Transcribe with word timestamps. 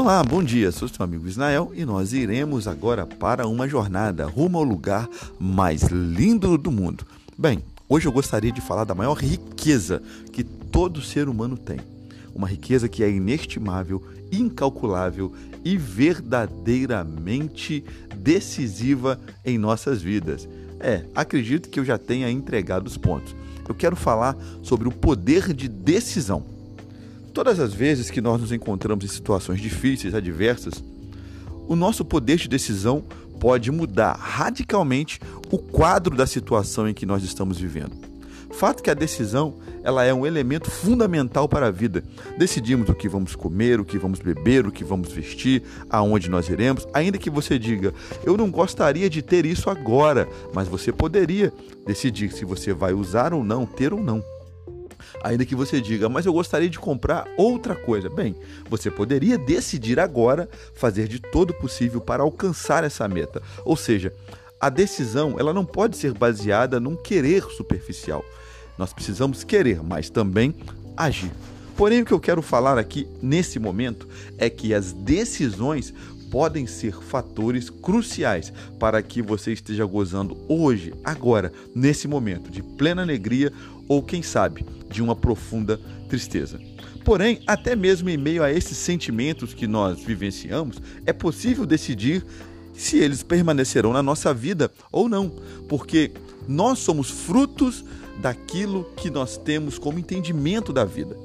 Olá, 0.00 0.22
bom 0.22 0.44
dia. 0.44 0.70
Sou 0.70 0.86
seu 0.86 1.04
amigo 1.04 1.26
Isnael 1.26 1.72
e 1.74 1.84
nós 1.84 2.12
iremos 2.12 2.68
agora 2.68 3.04
para 3.04 3.48
uma 3.48 3.68
jornada 3.68 4.26
rumo 4.26 4.56
ao 4.56 4.62
lugar 4.62 5.08
mais 5.40 5.82
lindo 5.82 6.56
do 6.56 6.70
mundo. 6.70 7.04
Bem, 7.36 7.64
hoje 7.88 8.06
eu 8.06 8.12
gostaria 8.12 8.52
de 8.52 8.60
falar 8.60 8.84
da 8.84 8.94
maior 8.94 9.14
riqueza 9.14 10.00
que 10.32 10.44
todo 10.44 11.02
ser 11.02 11.28
humano 11.28 11.56
tem. 11.56 11.80
Uma 12.32 12.46
riqueza 12.46 12.88
que 12.88 13.02
é 13.02 13.10
inestimável, 13.10 14.00
incalculável 14.30 15.32
e 15.64 15.76
verdadeiramente 15.76 17.84
decisiva 18.14 19.18
em 19.44 19.58
nossas 19.58 20.00
vidas. 20.00 20.48
É, 20.78 21.06
acredito 21.12 21.68
que 21.68 21.80
eu 21.80 21.84
já 21.84 21.98
tenha 21.98 22.30
entregado 22.30 22.86
os 22.86 22.96
pontos. 22.96 23.34
Eu 23.68 23.74
quero 23.74 23.96
falar 23.96 24.36
sobre 24.62 24.86
o 24.86 24.92
poder 24.92 25.52
de 25.52 25.66
decisão. 25.66 26.56
Todas 27.32 27.60
as 27.60 27.72
vezes 27.72 28.10
que 28.10 28.20
nós 28.20 28.40
nos 28.40 28.52
encontramos 28.52 29.04
em 29.04 29.08
situações 29.08 29.60
difíceis, 29.60 30.14
adversas, 30.14 30.82
o 31.68 31.76
nosso 31.76 32.04
poder 32.04 32.36
de 32.36 32.48
decisão 32.48 33.04
pode 33.38 33.70
mudar 33.70 34.14
radicalmente 34.14 35.20
o 35.50 35.58
quadro 35.58 36.16
da 36.16 36.26
situação 36.26 36.88
em 36.88 36.94
que 36.94 37.06
nós 37.06 37.22
estamos 37.22 37.58
vivendo. 37.58 37.92
Fato 38.50 38.82
que 38.82 38.90
a 38.90 38.94
decisão 38.94 39.54
ela 39.84 40.04
é 40.04 40.12
um 40.12 40.26
elemento 40.26 40.70
fundamental 40.70 41.48
para 41.48 41.66
a 41.66 41.70
vida. 41.70 42.02
Decidimos 42.36 42.88
o 42.88 42.94
que 42.94 43.08
vamos 43.08 43.36
comer, 43.36 43.78
o 43.78 43.84
que 43.84 43.98
vamos 43.98 44.18
beber, 44.18 44.66
o 44.66 44.72
que 44.72 44.82
vamos 44.82 45.12
vestir, 45.12 45.62
aonde 45.88 46.28
nós 46.28 46.48
iremos. 46.48 46.86
Ainda 46.92 47.18
que 47.18 47.30
você 47.30 47.58
diga, 47.58 47.94
eu 48.24 48.36
não 48.36 48.50
gostaria 48.50 49.08
de 49.08 49.22
ter 49.22 49.46
isso 49.46 49.70
agora, 49.70 50.28
mas 50.52 50.66
você 50.66 50.90
poderia 50.90 51.52
decidir 51.86 52.32
se 52.32 52.44
você 52.44 52.72
vai 52.72 52.92
usar 52.92 53.32
ou 53.32 53.44
não, 53.44 53.64
ter 53.64 53.92
ou 53.92 54.02
não. 54.02 54.22
Ainda 55.22 55.44
que 55.44 55.54
você 55.54 55.80
diga, 55.80 56.08
mas 56.08 56.26
eu 56.26 56.32
gostaria 56.32 56.68
de 56.68 56.78
comprar 56.78 57.26
outra 57.36 57.74
coisa. 57.74 58.08
Bem, 58.08 58.34
você 58.68 58.90
poderia 58.90 59.36
decidir 59.36 59.98
agora 59.98 60.48
fazer 60.74 61.08
de 61.08 61.18
todo 61.18 61.54
possível 61.54 62.00
para 62.00 62.22
alcançar 62.22 62.84
essa 62.84 63.06
meta. 63.08 63.42
Ou 63.64 63.76
seja, 63.76 64.12
a 64.60 64.68
decisão 64.68 65.36
ela 65.38 65.54
não 65.54 65.64
pode 65.64 65.96
ser 65.96 66.12
baseada 66.12 66.80
num 66.80 66.96
querer 66.96 67.42
superficial. 67.44 68.24
Nós 68.76 68.92
precisamos 68.92 69.44
querer, 69.44 69.82
mas 69.82 70.10
também 70.10 70.54
agir. 70.96 71.32
Porém, 71.76 72.02
o 72.02 72.04
que 72.04 72.12
eu 72.12 72.18
quero 72.18 72.42
falar 72.42 72.76
aqui 72.76 73.06
nesse 73.22 73.58
momento 73.60 74.08
é 74.36 74.50
que 74.50 74.74
as 74.74 74.92
decisões 74.92 75.94
podem 76.30 76.66
ser 76.66 76.94
fatores 76.94 77.70
cruciais 77.70 78.52
para 78.78 79.02
que 79.02 79.22
você 79.22 79.52
esteja 79.52 79.84
gozando 79.84 80.36
hoje, 80.48 80.92
agora, 81.04 81.52
nesse 81.74 82.06
momento 82.06 82.50
de 82.50 82.62
plena 82.62 83.02
alegria 83.02 83.52
ou, 83.88 84.02
quem 84.02 84.22
sabe, 84.22 84.64
de 84.90 85.02
uma 85.02 85.16
profunda 85.16 85.80
tristeza. 86.08 86.60
Porém, 87.04 87.40
até 87.46 87.74
mesmo 87.74 88.10
em 88.10 88.16
meio 88.16 88.42
a 88.42 88.52
esses 88.52 88.76
sentimentos 88.76 89.54
que 89.54 89.66
nós 89.66 89.98
vivenciamos, 90.00 90.80
é 91.06 91.12
possível 91.12 91.64
decidir 91.64 92.24
se 92.74 92.98
eles 92.98 93.22
permanecerão 93.22 93.92
na 93.92 94.02
nossa 94.02 94.32
vida 94.32 94.70
ou 94.92 95.08
não, 95.08 95.32
porque 95.68 96.12
nós 96.46 96.78
somos 96.78 97.10
frutos 97.10 97.84
daquilo 98.20 98.84
que 98.96 99.10
nós 99.10 99.36
temos 99.36 99.78
como 99.78 99.98
entendimento 99.98 100.72
da 100.72 100.84
vida. 100.84 101.16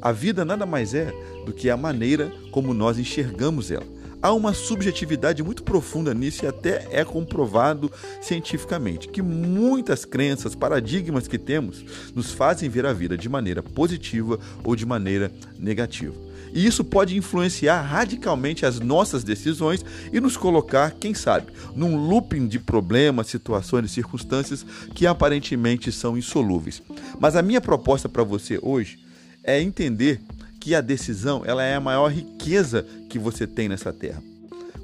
A 0.00 0.12
vida 0.12 0.44
nada 0.44 0.64
mais 0.64 0.94
é 0.94 1.12
do 1.44 1.52
que 1.52 1.68
a 1.68 1.76
maneira 1.76 2.32
como 2.50 2.72
nós 2.72 2.98
enxergamos 2.98 3.70
ela. 3.70 3.95
Há 4.22 4.32
uma 4.32 4.54
subjetividade 4.54 5.42
muito 5.42 5.62
profunda 5.62 6.14
nisso 6.14 6.44
e 6.44 6.48
até 6.48 6.88
é 6.90 7.04
comprovado 7.04 7.90
cientificamente 8.20 9.08
que 9.08 9.22
muitas 9.22 10.04
crenças, 10.04 10.54
paradigmas 10.54 11.28
que 11.28 11.38
temos, 11.38 11.84
nos 12.14 12.32
fazem 12.32 12.68
ver 12.68 12.86
a 12.86 12.92
vida 12.92 13.16
de 13.16 13.28
maneira 13.28 13.62
positiva 13.62 14.38
ou 14.64 14.74
de 14.74 14.86
maneira 14.86 15.30
negativa. 15.58 16.14
E 16.52 16.64
isso 16.64 16.82
pode 16.82 17.16
influenciar 17.16 17.82
radicalmente 17.82 18.64
as 18.64 18.80
nossas 18.80 19.22
decisões 19.22 19.84
e 20.12 20.20
nos 20.20 20.36
colocar, 20.36 20.92
quem 20.92 21.12
sabe, 21.12 21.52
num 21.74 22.08
looping 22.08 22.46
de 22.46 22.58
problemas, 22.58 23.26
situações 23.26 23.86
e 23.86 23.94
circunstâncias 23.94 24.64
que 24.94 25.06
aparentemente 25.06 25.92
são 25.92 26.16
insolúveis. 26.16 26.82
Mas 27.20 27.36
a 27.36 27.42
minha 27.42 27.60
proposta 27.60 28.08
para 28.08 28.24
você 28.24 28.58
hoje 28.62 28.98
é 29.44 29.60
entender 29.60 30.20
que 30.66 30.74
a 30.74 30.80
decisão 30.80 31.44
ela 31.46 31.62
é 31.62 31.76
a 31.76 31.80
maior 31.80 32.10
riqueza 32.10 32.84
que 33.08 33.20
você 33.20 33.46
tem 33.46 33.68
nessa 33.68 33.92
terra. 33.92 34.20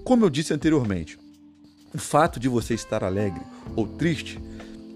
Como 0.05 0.25
eu 0.25 0.31
disse 0.31 0.55
anteriormente, 0.55 1.19
o 1.93 1.99
fato 1.99 2.39
de 2.39 2.49
você 2.49 2.73
estar 2.73 3.03
alegre 3.03 3.43
ou 3.75 3.85
triste 3.85 4.41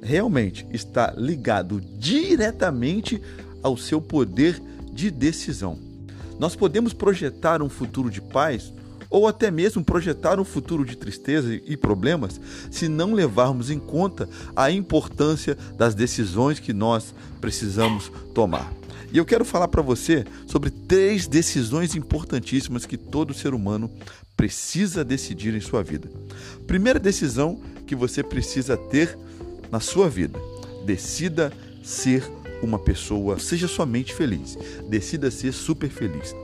realmente 0.01 0.65
está 0.71 1.13
ligado 1.17 1.81
diretamente 1.81 3.21
ao 3.65 3.77
seu 3.77 4.01
poder 4.01 4.63
de 4.93 5.11
decisão. 5.11 5.77
Nós 6.39 6.55
podemos 6.55 6.93
projetar 6.93 7.63
um 7.63 7.69
futuro 7.69 8.09
de 8.09 8.21
paz 8.21 8.73
ou 9.11 9.27
até 9.27 9.51
mesmo 9.51 9.85
projetar 9.85 10.39
um 10.41 10.45
futuro 10.45 10.85
de 10.85 10.97
tristeza 10.97 11.55
e 11.55 11.77
problemas 11.77 12.41
se 12.71 12.89
não 12.89 13.13
levarmos 13.15 13.71
em 13.71 13.79
conta 13.79 14.29
a 14.55 14.71
importância 14.71 15.57
das 15.77 15.95
decisões 15.95 16.61
que 16.61 16.73
nós 16.73 17.15
precisamos 17.41 18.11
tomar. 18.35 18.73
E 19.13 19.19
eu 19.19 19.25
quero 19.25 19.45
falar 19.45 19.69
para 19.69 19.83
você 19.83 20.25
sobre 20.47 20.71
três 20.71 21.27
decisões 21.27 21.95
importantíssimas 21.95 22.85
que 22.85 22.97
todo 22.97 23.33
ser 23.33 23.55
humano 23.55 23.91
precisa 24.37 25.05
decidir 25.05 25.55
em 25.55 25.61
sua 25.61 25.83
vida. 25.83 26.11
Primeira 26.67 26.99
decisão 26.99 27.61
que 27.87 27.95
você 27.95 28.23
precisa 28.23 28.77
ter 28.77 29.17
na 29.71 29.81
sua 29.81 30.09
vida: 30.09 30.39
decida 30.85 31.53
ser 31.83 32.25
uma 32.63 32.79
pessoa, 32.79 33.39
seja 33.39 33.69
somente 33.69 34.15
feliz. 34.15 34.59
Decida 34.89 35.31
ser 35.31 35.53
super 35.53 35.89
feliz. 35.89 36.35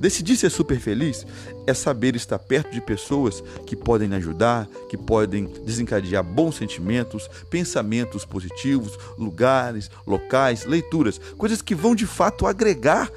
Decidir 0.00 0.36
ser 0.36 0.50
super 0.50 0.80
feliz 0.80 1.26
é 1.66 1.72
saber 1.72 2.16
estar 2.16 2.38
perto 2.38 2.72
de 2.72 2.80
pessoas 2.80 3.42
que 3.66 3.76
podem 3.76 4.08
lhe 4.08 4.16
ajudar, 4.16 4.68
que 4.88 4.96
podem 4.96 5.46
desencadear 5.64 6.24
bons 6.24 6.56
sentimentos, 6.56 7.28
pensamentos 7.48 8.24
positivos, 8.24 8.98
lugares, 9.16 9.90
locais, 10.06 10.64
leituras, 10.64 11.18
coisas 11.38 11.62
que 11.62 11.74
vão 11.74 11.94
de 11.94 12.06
fato 12.06 12.46
agregar 12.46 13.10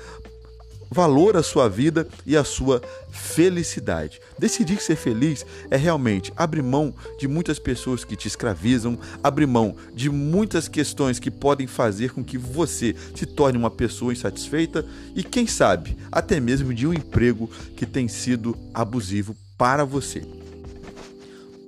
valor 0.90 1.35
à 1.35 1.44
sua 1.44 1.69
vida 1.69 2.07
e 2.25 2.35
à 2.35 2.44
sua 2.44 2.81
felicidade. 3.09 4.19
Decidir 4.38 4.81
ser 4.81 4.96
feliz 4.96 5.46
é 5.69 5.78
realmente 5.78 6.31
abrir 6.35 6.62
mão 6.62 6.94
de 7.19 7.28
muitas 7.28 7.59
pessoas 7.59 8.03
que 8.03 8.16
te 8.16 8.28
escravizam, 8.28 8.97
abrir 9.24 9.47
mão 9.47 9.75
de 9.94 10.09
muitas 10.09 10.68
questões 10.68 11.19
que 11.19 11.31
podem 11.31 11.68
fazer 11.68 12.12
com 12.12 12.24
que 12.24 12.38
você 12.38 12.95
se 13.16 13.25
torne 13.25 13.57
uma 13.57 13.72
pessoa 13.72 14.13
insatisfeita 14.13 14.85
e, 15.16 15.24
quem 15.24 15.47
sabe, 15.47 15.97
até 16.12 16.40
mesmo 16.40 16.74
de 16.74 16.85
um 16.88 16.94
emprego 16.94 17.50
que 17.75 17.85
tem 17.85 18.07
sido 18.07 18.57
abusivo 18.74 19.35
para 19.57 19.84
você. 19.84 20.24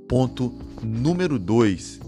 Ponto 0.07 0.53
número 0.81 1.37
2. 1.37 1.99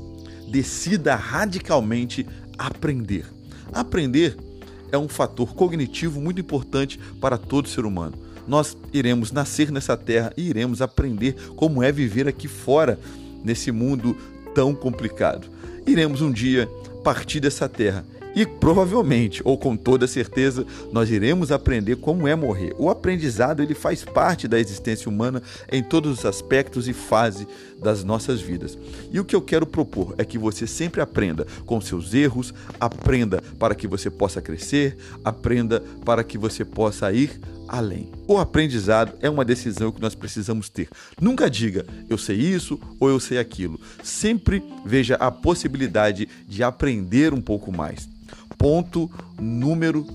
Decida 0.49 1.15
radicalmente 1.15 2.25
aprender. 2.57 3.25
Aprender 3.71 4.35
é 4.91 4.97
um 4.97 5.07
fator 5.07 5.53
cognitivo 5.53 6.19
muito 6.19 6.41
importante 6.41 6.99
para 7.19 7.37
todo 7.37 7.69
ser 7.69 7.85
humano. 7.85 8.15
Nós 8.47 8.75
iremos 8.91 9.31
nascer 9.31 9.71
nessa 9.71 9.95
terra 9.95 10.33
e 10.35 10.49
iremos 10.49 10.81
aprender 10.81 11.35
como 11.55 11.83
é 11.83 11.91
viver 11.91 12.27
aqui 12.27 12.47
fora, 12.47 12.99
nesse 13.43 13.71
mundo 13.71 14.17
tão 14.55 14.73
complicado. 14.73 15.47
Iremos 15.85 16.21
um 16.21 16.31
dia 16.31 16.67
partir 17.03 17.39
dessa 17.39 17.69
terra 17.69 18.03
e 18.39 18.45
provavelmente, 18.45 19.41
ou 19.43 19.57
com 19.57 19.75
toda 19.75 20.07
certeza, 20.07 20.65
nós 20.93 21.09
iremos 21.09 21.51
aprender 21.51 21.97
como 21.97 22.25
é 22.25 22.33
morrer. 22.37 22.73
O 22.77 22.89
aprendizado 22.89 23.61
ele 23.61 23.75
faz 23.75 24.05
parte 24.05 24.47
da 24.47 24.57
existência 24.57 25.09
humana 25.09 25.43
em 25.69 25.83
todos 25.83 26.19
os 26.19 26.25
aspectos 26.25 26.87
e 26.87 26.93
fases 26.93 27.45
das 27.83 28.01
nossas 28.05 28.39
vidas. 28.39 28.77
E 29.11 29.19
o 29.19 29.25
que 29.25 29.35
eu 29.35 29.41
quero 29.41 29.67
propor 29.67 30.15
é 30.17 30.23
que 30.23 30.37
você 30.37 30.65
sempre 30.65 31.01
aprenda 31.01 31.45
com 31.65 31.81
seus 31.81 32.13
erros, 32.13 32.53
aprenda 32.79 33.43
para 33.59 33.75
que 33.75 33.87
você 33.87 34.09
possa 34.09 34.41
crescer, 34.41 34.95
aprenda 35.21 35.83
para 36.05 36.23
que 36.23 36.37
você 36.37 36.63
possa 36.63 37.11
ir 37.11 37.41
além. 37.69 38.11
O 38.27 38.37
aprendizado 38.37 39.13
é 39.21 39.29
uma 39.29 39.45
decisão 39.45 39.91
que 39.91 40.01
nós 40.01 40.15
precisamos 40.15 40.67
ter. 40.69 40.89
Nunca 41.21 41.49
diga 41.49 41.85
eu 42.09 42.17
sei 42.17 42.37
isso 42.37 42.79
ou 42.99 43.09
eu 43.09 43.19
sei 43.19 43.37
aquilo. 43.37 43.79
Sempre 44.03 44.63
veja 44.85 45.15
a 45.15 45.31
possibilidade 45.31 46.27
de 46.47 46.63
aprender 46.63 47.33
um 47.33 47.41
pouco 47.41 47.71
mais. 47.71 48.09
Ponto 48.57 49.09
número 49.39 50.05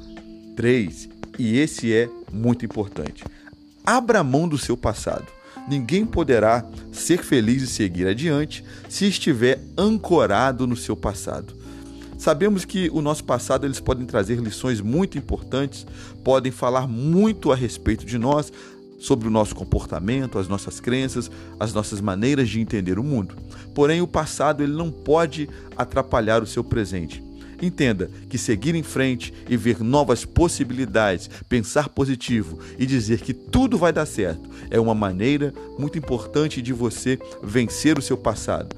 3, 0.56 1.09
e 1.39 1.59
esse 1.59 1.93
é 1.93 2.09
muito 2.33 2.65
importante. 2.65 3.25
Abra 3.85 4.23
mão 4.23 4.47
do 4.49 4.59
seu 4.59 4.77
passado. 4.77 5.27
Ninguém 5.69 6.05
poderá 6.05 6.65
ser 6.93 7.23
feliz 7.23 7.62
e 7.62 7.67
seguir 7.67 8.06
adiante 8.06 8.62
se 8.89 9.06
estiver 9.06 9.61
ancorado 9.79 10.67
no 10.67 10.77
seu 10.77 10.95
passado. 10.95 11.64
Sabemos 12.19 12.65
que 12.65 12.89
o 12.91 13.03
nosso 13.03 13.25
passado 13.25 13.67
eles 13.67 13.81
podem 13.81 14.07
trazer 14.07 14.39
lições 14.39 14.81
muito 14.81 15.19
importantes, 15.19 15.87
podem 16.23 16.53
falar 16.53 16.87
muito 16.87 17.53
a 17.53 17.57
respeito 17.57 18.05
de 18.05 18.19
nós, 18.19 18.53
sobre 19.05 19.29
o 19.29 19.31
nosso 19.31 19.55
comportamento, 19.55 20.39
as 20.39 20.49
nossas 20.49 20.81
crenças, 20.81 21.31
as 21.61 21.75
nossas 21.75 22.01
maneiras 22.01 22.49
de 22.49 22.61
entender 22.61 22.99
o 22.99 23.05
mundo. 23.05 23.37
Porém, 23.75 24.01
o 24.01 24.07
passado 24.07 24.63
ele 24.63 24.73
não 24.73 24.91
pode 24.91 25.49
atrapalhar 25.77 26.43
o 26.43 26.47
seu 26.47 26.65
presente. 26.65 27.23
Entenda 27.61 28.11
que 28.29 28.37
seguir 28.37 28.75
em 28.75 28.83
frente 28.83 29.33
e 29.49 29.57
ver 29.57 29.81
novas 29.81 30.25
possibilidades, 30.25 31.31
pensar 31.49 31.89
positivo 31.89 32.59
e 32.79 32.85
dizer 32.85 33.21
que 33.21 33.33
tudo 33.33 33.79
vai 33.79 33.93
dar 33.93 34.07
certo 34.07 34.51
é 34.71 34.81
uma 34.81 34.95
maneira 34.95 35.53
muito 35.79 35.99
importante 35.99 36.61
de 36.61 36.73
você 36.73 37.19
vencer 37.43 37.99
o 37.99 38.03
seu 38.03 38.17
passado. 38.17 38.75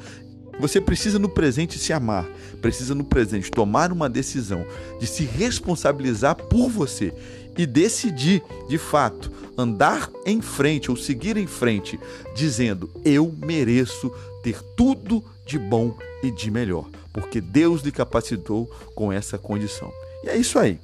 Você 0.59 0.81
precisa 0.81 1.19
no 1.19 1.29
presente 1.29 1.79
se 1.79 1.93
amar, 1.93 2.27
precisa 2.63 2.95
no 2.95 3.05
presente 3.05 3.51
tomar 3.51 3.93
uma 3.93 4.09
decisão 4.09 4.65
de 4.99 5.07
se 5.07 5.25
responsabilizar 5.25 6.35
por 6.35 6.69
você 6.69 7.13
e 7.57 7.67
decidir, 7.67 8.43
de 8.69 8.79
fato, 8.79 9.31
andar 9.57 10.11
em 10.25 10.41
frente 10.41 10.91
ou 10.91 10.97
seguir 10.97 11.37
em 11.37 11.47
frente, 11.47 11.99
dizendo: 12.35 12.91
Eu 13.05 13.35
mereço 13.45 14.13
ter 14.43 14.63
tudo 14.77 15.23
de 15.45 15.59
bom 15.59 15.97
e 16.23 16.31
de 16.31 16.51
melhor, 16.51 16.87
porque 17.13 17.41
Deus 17.41 17.83
lhe 17.83 17.93
capacitou 17.93 18.67
com 18.95 19.13
essa 19.13 19.39
condição. 19.39 19.91
E 20.25 20.29
é 20.29 20.37
isso 20.37 20.59
aí. 20.59 20.79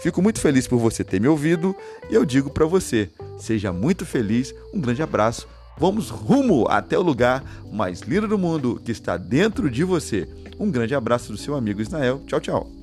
Fico 0.00 0.22
muito 0.22 0.40
feliz 0.40 0.66
por 0.66 0.78
você 0.78 1.02
ter 1.02 1.20
me 1.20 1.28
ouvido 1.28 1.74
e 2.10 2.14
eu 2.14 2.24
digo 2.24 2.50
para 2.50 2.66
você: 2.66 3.10
seja 3.38 3.72
muito 3.72 4.06
feliz. 4.06 4.54
Um 4.72 4.80
grande 4.80 5.02
abraço. 5.02 5.46
Vamos 5.78 6.10
rumo 6.10 6.66
até 6.68 6.98
o 6.98 7.02
lugar 7.02 7.42
mais 7.72 8.00
lindo 8.00 8.26
do 8.26 8.38
mundo 8.38 8.80
que 8.84 8.90
está 8.90 9.16
dentro 9.16 9.70
de 9.70 9.84
você. 9.84 10.28
Um 10.58 10.70
grande 10.70 10.94
abraço 10.94 11.30
do 11.32 11.38
seu 11.38 11.54
amigo 11.54 11.80
Isnael. 11.80 12.20
Tchau, 12.26 12.40
tchau. 12.40 12.77